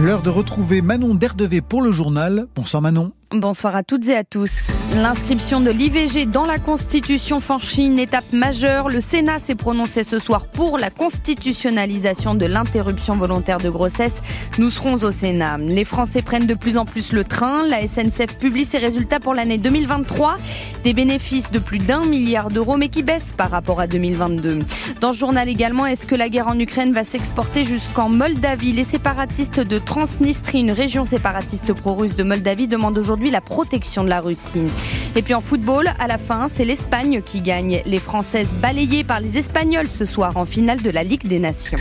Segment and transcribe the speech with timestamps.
[0.00, 2.46] L'heure de retrouver Manon Derdevé pour le journal.
[2.54, 3.12] Bonsoir Manon.
[3.32, 4.72] Bonsoir à toutes et à tous.
[4.96, 8.88] L'inscription de l'IVG dans la Constitution franchit une étape majeure.
[8.88, 14.20] Le Sénat s'est prononcé ce soir pour la constitutionnalisation de l'interruption volontaire de grossesse.
[14.58, 15.58] Nous serons au Sénat.
[15.58, 17.68] Les Français prennent de plus en plus le train.
[17.68, 20.36] La SNCF publie ses résultats pour l'année 2023.
[20.82, 24.58] Des bénéfices de plus d'un milliard d'euros, mais qui baissent par rapport à 2022.
[25.00, 28.72] Dans ce journal également, est-ce que la guerre en Ukraine va s'exporter jusqu'en Moldavie?
[28.72, 34.08] Les séparatistes de Transnistrie, une région séparatiste pro-russe de Moldavie, demandent aujourd'hui la protection de
[34.08, 34.66] la Russie.
[35.14, 37.82] Et puis en football, à la fin, c'est l'Espagne qui gagne.
[37.84, 41.78] Les Françaises balayées par les Espagnols ce soir en finale de la Ligue des Nations.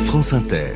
[0.00, 0.72] France Inter.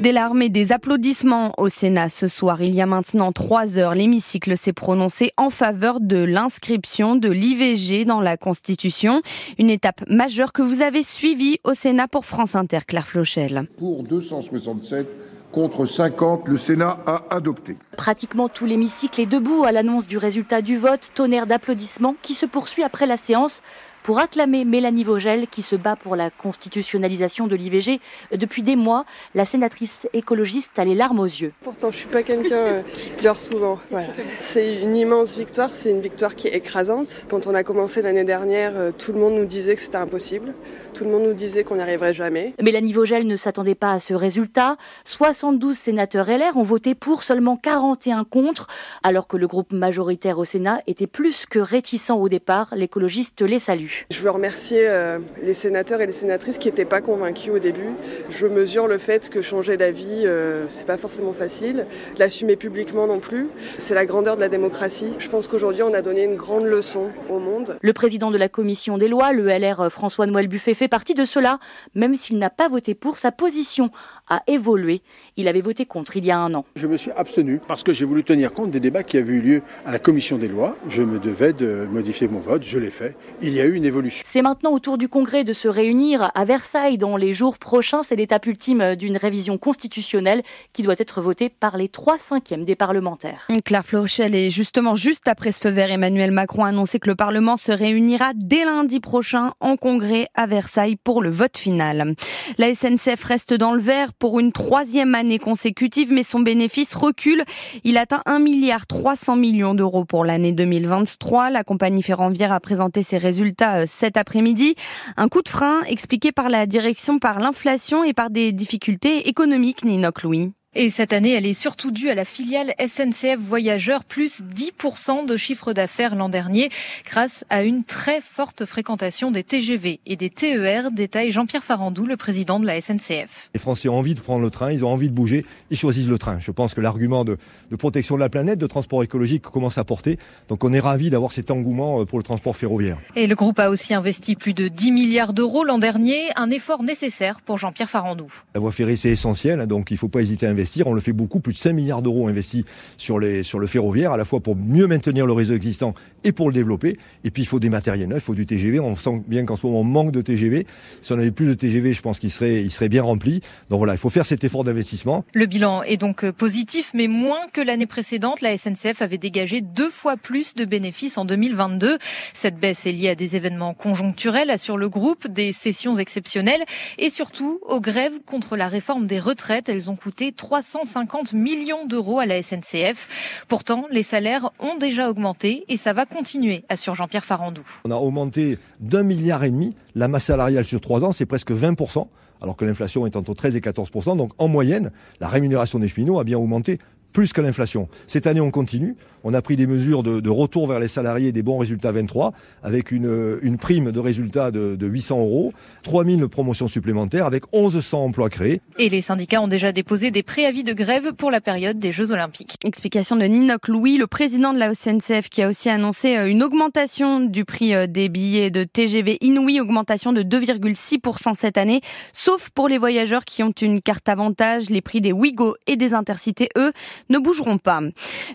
[0.00, 2.60] Des larmes et des applaudissements au Sénat ce soir.
[2.60, 8.04] Il y a maintenant trois heures, l'hémicycle s'est prononcé en faveur de l'inscription de l'IVG
[8.04, 9.22] dans la Constitution.
[9.58, 13.68] Une étape majeure que vous avez suivie au Sénat pour France Inter, Claire Flochel.
[13.76, 15.06] Pour 267
[15.54, 17.78] contre 50, le Sénat a adopté.
[17.96, 22.44] Pratiquement tout l'hémicycle est debout à l'annonce du résultat du vote, tonnerre d'applaudissements qui se
[22.44, 23.62] poursuit après la séance
[24.04, 28.00] pour acclamer Mélanie Vogel qui se bat pour la constitutionnalisation de l'IVG
[28.36, 29.06] depuis des mois.
[29.34, 31.52] La sénatrice écologiste a les larmes aux yeux.
[31.62, 33.80] Pourtant, je suis pas quelqu'un euh, qui pleure souvent.
[33.90, 34.08] Voilà.
[34.38, 37.24] C'est une immense victoire, c'est une victoire qui est écrasante.
[37.30, 40.52] Quand on a commencé l'année dernière, euh, tout le monde nous disait que c'était impossible.
[40.92, 42.52] Tout le monde nous disait qu'on n'y arriverait jamais.
[42.60, 44.76] Mélanie Vogel ne s'attendait pas à ce résultat.
[45.06, 48.66] 72 sénateurs LR ont voté pour, seulement 41 contre,
[49.02, 52.74] alors que le groupe majoritaire au Sénat était plus que réticent au départ.
[52.76, 53.93] L'écologiste les salue.
[54.10, 57.90] Je veux remercier euh, les sénateurs et les sénatrices qui n'étaient pas convaincus au début.
[58.30, 61.86] Je mesure le fait que changer d'avis, euh, c'est pas forcément facile.
[62.18, 63.48] L'assumer publiquement non plus.
[63.78, 65.12] C'est la grandeur de la démocratie.
[65.18, 67.78] Je pense qu'aujourd'hui, on a donné une grande leçon au monde.
[67.80, 71.24] Le président de la commission des lois, le LR euh, François-Noël Buffet, fait partie de
[71.24, 71.58] cela.
[71.94, 73.90] Même s'il n'a pas voté pour, sa position
[74.28, 75.02] a évolué.
[75.36, 76.64] Il avait voté contre il y a un an.
[76.76, 79.40] Je me suis abstenu parce que j'ai voulu tenir compte des débats qui avaient eu
[79.40, 80.76] lieu à la commission des lois.
[80.88, 82.62] Je me devais de modifier mon vote.
[82.64, 83.16] Je l'ai fait.
[83.42, 84.22] Il y a eu une évolution.
[84.26, 88.02] C'est maintenant au tour du Congrès de se réunir à Versailles dans les jours prochains.
[88.02, 92.76] C'est l'étape ultime d'une révision constitutionnelle qui doit être votée par les trois cinquièmes des
[92.76, 93.48] parlementaires.
[93.64, 97.14] Claire Flochel est justement juste après ce feu vert, Emmanuel Macron a annoncé que le
[97.14, 102.14] Parlement se réunira dès lundi prochain en Congrès à Versailles pour le vote final.
[102.58, 107.44] La SNCF reste dans le vert pour une troisième année consécutive, mais son bénéfice recule.
[107.84, 111.50] Il atteint 1 milliard 300 millions d'euros pour l'année 2023.
[111.50, 114.74] La compagnie ferroviaire a présenté ses résultats euh, cet après-midi.
[115.16, 119.84] Un coup de frein expliqué par la direction par l'inflation et par des difficultés économiques,
[119.84, 120.52] Ninoc Louis.
[120.76, 125.36] Et cette année, elle est surtout due à la filiale SNCF Voyageurs, plus 10% de
[125.36, 126.68] chiffre d'affaires l'an dernier,
[127.06, 132.16] grâce à une très forte fréquentation des TGV et des TER, détaille Jean-Pierre Farandou, le
[132.16, 133.50] président de la SNCF.
[133.54, 136.08] Les Français ont envie de prendre le train, ils ont envie de bouger, ils choisissent
[136.08, 136.40] le train.
[136.40, 137.38] Je pense que l'argument de,
[137.70, 140.18] de, protection de la planète, de transport écologique commence à porter.
[140.48, 142.98] Donc on est ravis d'avoir cet engouement euh, pour le transport ferroviaire.
[143.14, 146.82] Et le groupe a aussi investi plus de 10 milliards d'euros l'an dernier, un effort
[146.82, 148.26] nécessaire pour Jean-Pierre Farandou.
[148.54, 150.94] La voie ferrée, c'est essentiel, hein, donc il ne faut pas hésiter à investir on
[150.94, 152.64] le fait beaucoup, plus de 5 milliards d'euros investis
[152.96, 155.94] sur, les, sur le ferroviaire, à la fois pour mieux maintenir le réseau existant
[156.24, 156.98] et pour le développer.
[157.24, 158.80] Et puis il faut des matériels neufs, il faut du TGV.
[158.80, 160.66] On sent bien qu'en ce moment on manque de TGV.
[161.02, 163.40] Si on avait plus de TGV, je pense qu'il serait, il serait bien rempli.
[163.70, 165.24] Donc voilà, il faut faire cet effort d'investissement.
[165.34, 168.40] Le bilan est donc positif, mais moins que l'année précédente.
[168.40, 171.98] La SNCF avait dégagé deux fois plus de bénéfices en 2022.
[172.32, 176.64] Cette baisse est liée à des événements conjoncturels, assure le groupe, des sessions exceptionnelles
[176.98, 179.68] et surtout aux grèves contre la réforme des retraites.
[179.68, 180.32] Elles ont coûté
[180.62, 183.44] 350 millions d'euros à la SNCF.
[183.48, 187.62] Pourtant, les salaires ont déjà augmenté et ça va continuer, assure Jean-Pierre Farandou.
[187.84, 191.50] On a augmenté d'un milliard et demi la masse salariale sur trois ans, c'est presque
[191.50, 192.06] 20%,
[192.40, 194.16] alors que l'inflation est entre 13 et 14%.
[194.16, 196.78] Donc en moyenne, la rémunération des cheminots a bien augmenté
[197.14, 197.88] plus que l'inflation.
[198.06, 198.96] Cette année, on continue.
[199.26, 202.32] On a pris des mesures de, de, retour vers les salariés des bons résultats 23,
[202.62, 205.54] avec une, une prime de résultats de, de 800 euros,
[205.84, 208.60] 3000 promotions supplémentaires, avec 1100 emplois créés.
[208.78, 212.12] Et les syndicats ont déjà déposé des préavis de grève pour la période des Jeux
[212.12, 212.56] Olympiques.
[212.64, 216.42] Explication de Ninoc Louis, le président de la SNCF, qui a aussi annoncé euh, une
[216.42, 221.80] augmentation du prix euh, des billets de TGV inouï, augmentation de 2,6% cette année,
[222.12, 224.68] sauf pour les voyageurs qui ont une carte avantage.
[224.68, 226.72] Les prix des Ouigo et des Intercités, eux,
[227.08, 227.80] ne bougeront pas.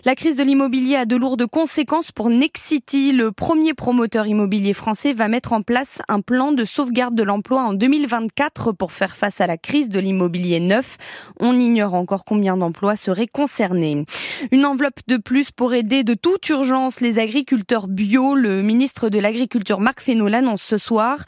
[0.04, 3.12] La crise de l'immobilier a de lourdes conséquences pour Nexity.
[3.12, 7.62] Le premier promoteur immobilier français va mettre en place un plan de sauvegarde de l'emploi
[7.62, 10.96] en 2024 pour faire face à la crise de l'immobilier neuf.
[11.38, 14.04] On ignore encore combien d'emplois seraient concernés.
[14.52, 18.34] Une enveloppe de plus pour aider de toute urgence les agriculteurs bio.
[18.34, 21.18] Le ministre de l'Agriculture, Marc Fesneau, l'annonce ce soir.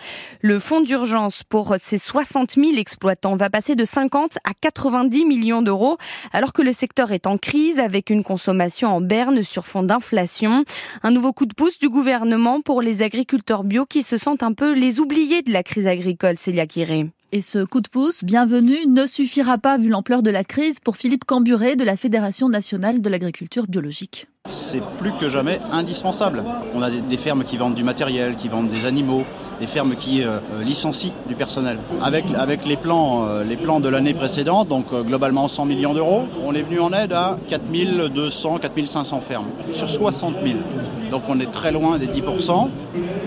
[0.41, 5.63] Le fonds d'urgence pour ces 60 000 exploitants va passer de 50 à 90 millions
[5.63, 5.99] d'euros,
[6.33, 10.65] alors que le secteur est en crise avec une consommation en berne sur fond d'inflation.
[11.03, 14.53] Un nouveau coup de pouce du gouvernement pour les agriculteurs bio qui se sentent un
[14.53, 17.07] peu les oubliés de la crise agricole, Célia Kiré.
[17.33, 20.97] Et ce coup de pouce, bienvenu, ne suffira pas vu l'ampleur de la crise pour
[20.97, 24.27] Philippe Camburé de la Fédération nationale de l'agriculture biologique.
[24.53, 26.45] C'est plus que jamais indispensable.
[26.75, 29.23] On a des fermes qui vendent du matériel, qui vendent des animaux,
[29.61, 31.79] des fermes qui euh, euh, licencient du personnel.
[32.03, 36.27] Avec, avec les, plans, euh, les plans de l'année précédente, donc globalement 100 millions d'euros,
[36.45, 40.59] on est venu en aide à 4200, 4500 fermes sur 60 000.
[41.11, 42.69] Donc on est très loin des 10%.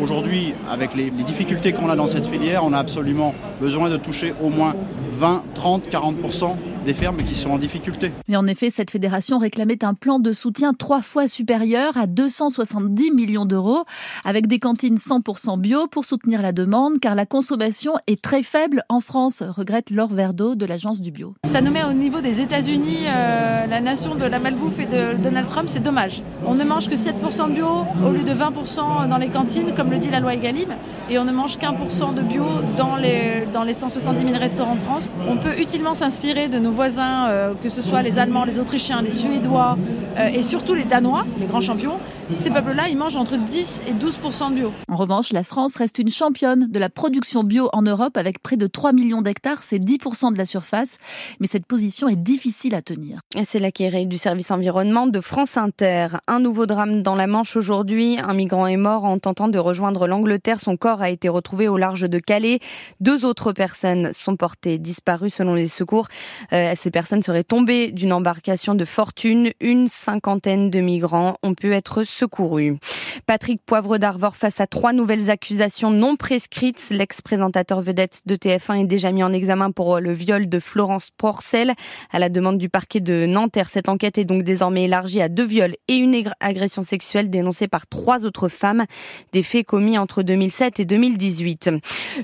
[0.03, 4.35] Aujourd'hui, avec les difficultés qu'on a dans cette filière, on a absolument besoin de toucher
[4.44, 4.75] au moins
[5.13, 8.11] 20, 30, 40% des fermes qui sont en difficulté.
[8.27, 13.11] Mais en effet, cette fédération réclamait un plan de soutien trois fois supérieur à 270
[13.11, 13.83] millions d'euros,
[14.23, 18.83] avec des cantines 100% bio pour soutenir la demande, car la consommation est très faible
[18.87, 21.33] en France, regrette Laure Verdeau de l'agence du bio.
[21.45, 25.21] Ça nous met au niveau des États-Unis, euh, la nation de la malbouffe et de
[25.21, 26.21] Donald Trump, c'est dommage.
[26.45, 27.67] On ne mange que 7% de bio
[28.05, 30.69] au lieu de 20% dans les cantines, comme le dit la loi Egalim,
[31.09, 32.45] et on ne mange qu'un pour cent de bio
[32.77, 35.09] dans les, dans les 170 000 restaurants de France.
[35.27, 39.01] On peut utilement s'inspirer de nos voisins, euh, que ce soit les Allemands, les Autrichiens,
[39.01, 39.77] les Suédois
[40.18, 41.98] euh, et surtout les Danois, les grands champions.
[42.33, 44.74] Ces peuples-là, ils mangent entre 10 et 12 de bio.
[44.89, 48.57] En revanche, la France reste une championne de la production bio en Europe avec près
[48.57, 50.98] de 3 millions d'hectares, c'est 10% de la surface.
[51.39, 53.19] Mais cette position est difficile à tenir.
[53.44, 56.07] C'est l'acquéré du service environnement de France Inter.
[56.27, 58.18] Un nouveau drame dans la Manche aujourd'hui.
[58.18, 60.60] Un migrant est mort en tentant de rejoindre l'Angleterre.
[60.60, 62.60] Son corps a été retrouvé au large de Calais.
[63.01, 66.07] Deux autres personnes sont portées disparues selon les secours.
[66.54, 69.51] Euh, ces personnes seraient tombées d'une embarcation de fortune.
[69.60, 72.77] Une cinquantaine de migrants ont pu être secourus.
[73.27, 76.88] Patrick Poivre d'Arvor face à trois nouvelles accusations non prescrites.
[76.91, 81.73] L'ex-présentateur vedette de TF1 est déjà mis en examen pour le viol de Florence Porcel
[82.12, 83.67] à la demande du parquet de Nanterre.
[83.67, 87.88] Cette enquête est donc désormais élargie à deux viols et une agression sexuelle dénoncée par
[87.88, 88.85] trois autres femmes.
[89.33, 91.71] Des faits commis entre 2007 et 2018.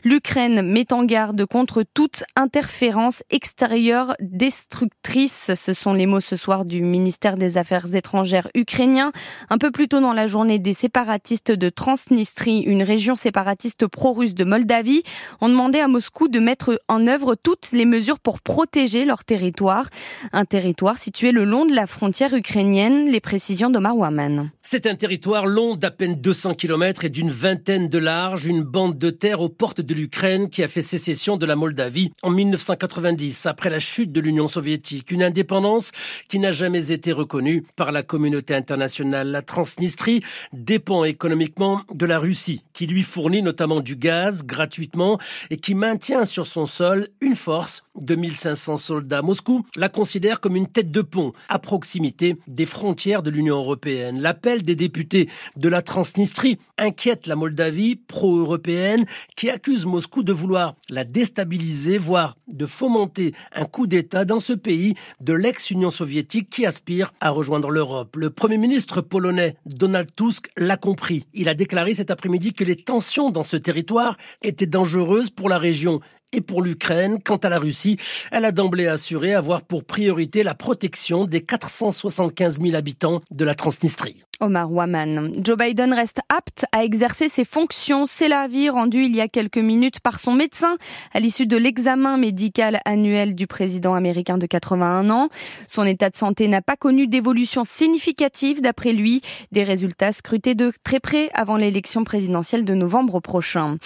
[0.03, 5.51] L'Ukraine met en garde contre toute interférence extérieure destructrice.
[5.55, 9.11] Ce sont les mots ce soir du ministère des Affaires étrangères ukrainien.
[9.49, 14.35] Un peu plus tôt dans la journée, des séparatistes de Transnistrie, une région séparatiste pro-russe
[14.35, 15.03] de Moldavie,
[15.39, 19.89] ont demandé à Moscou de mettre en œuvre toutes les mesures pour protéger leur territoire.
[20.33, 23.09] Un territoire situé le long de la frontière ukrainienne.
[23.09, 24.49] Les précisions d'Omar Waman.
[24.61, 28.97] C'est un territoire long d'à peine 200 km et d'une vingtaine de large, une bande
[28.97, 33.45] de terre aux portes de l'Ukraine qui a fait sécession de la Moldavie en 1990
[33.45, 35.11] après la chute de l'Union soviétique.
[35.11, 35.91] Une indépendance
[36.29, 39.29] qui n'a jamais été reconnue par la communauté internationale.
[39.29, 39.41] La
[39.71, 40.21] Transnistrie
[40.51, 45.18] dépend économiquement de la Russie qui lui fournit notamment du gaz gratuitement
[45.50, 49.21] et qui maintient sur son sol une force de 1500 soldats.
[49.21, 54.19] Moscou la considère comme une tête de pont à proximité des frontières de l'Union européenne.
[54.19, 59.06] L'appel des députés de la Transnistrie inquiète la Moldavie pro-européenne
[59.38, 64.53] qui accuse Moscou de vouloir la déstabiliser, voire de fomenter un coup d'État dans ce
[64.53, 68.15] pays de l'ex-Union soviétique qui aspire à rejoindre l'Europe.
[68.17, 71.25] Le Premier ministre polonais Donald Tusk l'a compris.
[71.33, 75.57] Il a déclaré cet après-midi que les tensions dans ce territoire étaient dangereuses pour la
[75.57, 76.01] région
[76.33, 77.19] et pour l'Ukraine.
[77.23, 77.97] Quant à la Russie,
[78.31, 83.55] elle a d'emblée assuré avoir pour priorité la protection des 475 000 habitants de la
[83.55, 84.23] Transnistrie.
[84.41, 85.33] Omar Waman.
[85.43, 88.07] Joe Biden reste apte à exercer ses fonctions.
[88.07, 90.77] C'est l'avis rendu il y a quelques minutes par son médecin
[91.13, 95.29] à l'issue de l'examen médical annuel du président américain de 81 ans.
[95.67, 99.21] Son état de santé n'a pas connu d'évolution significative d'après lui.
[99.51, 103.77] Des résultats scrutés de très près avant l'élection présidentielle de novembre prochain.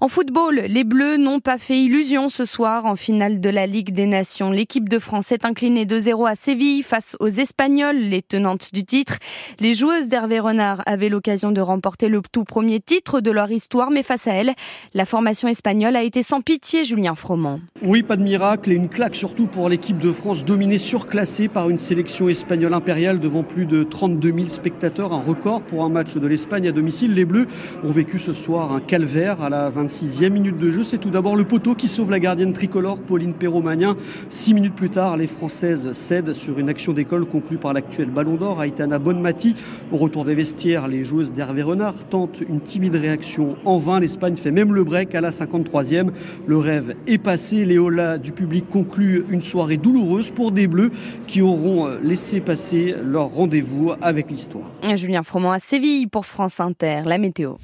[0.00, 1.93] En football, les Bleus n'ont pas fait illusion
[2.28, 4.50] ce soir en finale de la Ligue des Nations.
[4.50, 9.18] L'équipe de France est inclinée 2-0 à Séville face aux Espagnols, les tenantes du titre.
[9.60, 13.90] Les joueuses d'Hervé Renard avaient l'occasion de remporter le tout premier titre de leur histoire,
[13.90, 14.54] mais face à elles,
[14.92, 17.60] la formation espagnole a été sans pitié, Julien Froment.
[17.82, 21.70] Oui, pas de miracle et une claque surtout pour l'équipe de France dominée, surclassée par
[21.70, 26.16] une sélection espagnole impériale devant plus de 32 000 spectateurs, un record pour un match
[26.16, 27.14] de l'Espagne à domicile.
[27.14, 27.46] Les Bleus
[27.84, 30.82] ont vécu ce soir un calvaire à la 26e minute de jeu.
[30.82, 33.96] C'est tout d'abord le poteau qui sauve la gardienne tricolore, Pauline Perromagnin.
[34.30, 38.34] Six minutes plus tard, les Françaises cèdent sur une action d'école conclue par l'actuel Ballon
[38.34, 39.54] d'Or, Aitana Bonmati.
[39.92, 44.00] Au retour des vestiaires, les joueuses d'Hervé Renard tentent une timide réaction en vain.
[44.00, 46.10] L'Espagne fait même le break à la 53e.
[46.46, 47.64] Le rêve est passé.
[47.64, 50.90] Les Ola du public concluent une soirée douloureuse pour des Bleus
[51.26, 54.70] qui auront laissé passer leur rendez-vous avec l'histoire.
[54.96, 57.02] Julien Froment à Séville pour France Inter.
[57.04, 57.54] La météo.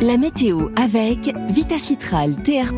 [0.00, 2.74] La météo avec Vitacitral TR+,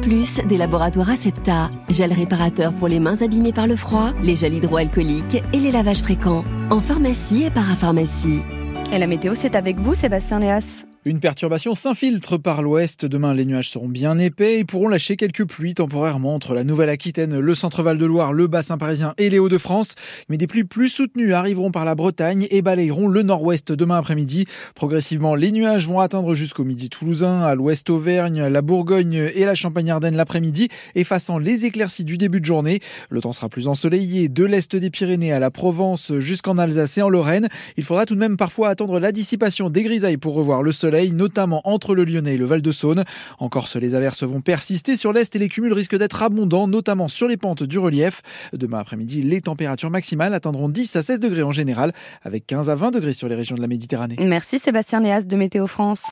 [0.47, 1.71] des laboratoires Acepta.
[1.89, 6.03] Gel réparateur pour les mains abîmées par le froid, les gels hydroalcooliques et les lavages
[6.03, 6.45] fréquents.
[6.71, 8.43] En pharmacie et parapharmacie.
[8.93, 10.86] Et la météo, c'est avec vous, Sébastien Léas.
[11.07, 13.05] Une perturbation s'infiltre par l'ouest.
[13.07, 17.39] Demain, les nuages seront bien épais et pourront lâcher quelques pluies temporairement entre la Nouvelle-Aquitaine,
[17.39, 19.95] le centre-val de Loire, le bassin parisien et les Hauts-de-France.
[20.29, 24.47] Mais des pluies plus soutenues arriveront par la Bretagne et balayeront le nord-ouest demain après-midi.
[24.75, 29.55] Progressivement, les nuages vont atteindre jusqu'au midi toulousain, à l'ouest Auvergne, la Bourgogne et la
[29.55, 32.81] Champagne-Ardenne l'après-midi, effaçant les éclaircies du début de journée.
[33.11, 37.03] Le temps sera plus ensoleillé de l'est des Pyrénées à la Provence jusqu'en Alsace et
[37.03, 37.47] en Lorraine.
[37.77, 40.73] Il faudra tout de même parfois attendre la dissipation des grisailles pour revoir le
[41.13, 43.05] notamment entre le Lyonnais et le Val-de-Saône.
[43.39, 47.09] En Corse, les averses vont persister sur l'Est et les cumuls risquent d'être abondants, notamment
[47.09, 48.23] sur les pentes du relief.
[48.53, 52.75] Demain après-midi, les températures maximales atteindront 10 à 16 degrés en général, avec 15 à
[52.75, 54.17] 20 degrés sur les régions de la Méditerranée.
[54.21, 56.05] Merci Sébastien Léas de Météo France.